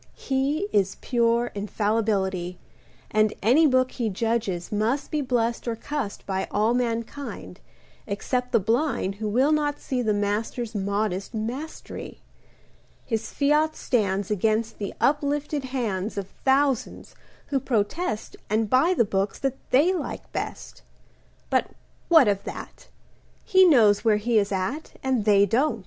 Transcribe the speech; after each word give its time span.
He 0.17 0.67
Is 0.73 0.95
pure 0.99 1.51
infallibility, 1.53 2.57
And 3.11 3.35
any 3.43 3.67
book 3.67 3.91
he 3.91 4.09
judges 4.09 4.71
must 4.71 5.11
Be 5.11 5.21
blessed 5.21 5.67
or 5.67 5.75
cussed 5.75 6.25
By 6.25 6.47
all 6.49 6.73
mankind, 6.73 7.59
Except 8.07 8.51
the 8.51 8.59
blind[Pg 8.59 9.19
1337] 9.19 9.19
Who 9.19 9.29
will 9.29 9.51
not 9.51 9.79
see 9.79 10.01
The 10.01 10.15
master's 10.15 10.73
modest 10.73 11.35
mastery. 11.35 12.19
His 13.05 13.31
fiat 13.31 13.75
stands 13.75 14.31
Against 14.31 14.79
the 14.79 14.95
uplifted 14.99 15.65
hands 15.65 16.17
Of 16.17 16.29
thousands 16.45 17.13
who 17.49 17.59
protest 17.59 18.35
And 18.49 18.71
buy 18.71 18.95
the 18.95 19.05
books 19.05 19.37
That 19.37 19.57
they 19.69 19.93
like 19.93 20.31
best; 20.31 20.81
But 21.51 21.67
what 22.07 22.27
of 22.27 22.43
that? 22.45 22.87
He 23.45 23.65
knows 23.65 24.03
where 24.03 24.17
he 24.17 24.39
is 24.39 24.51
at, 24.51 24.93
And 25.03 25.25
they 25.25 25.45
don't. 25.45 25.79